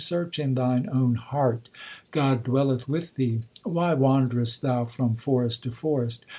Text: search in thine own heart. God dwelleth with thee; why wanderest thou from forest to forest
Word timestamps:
search 0.03 0.39
in 0.39 0.55
thine 0.55 0.89
own 0.91 1.13
heart. 1.13 1.69
God 2.09 2.43
dwelleth 2.43 2.89
with 2.89 3.13
thee; 3.17 3.43
why 3.63 3.93
wanderest 3.93 4.63
thou 4.63 4.85
from 4.85 5.13
forest 5.15 5.61
to 5.61 5.71
forest 5.71 6.25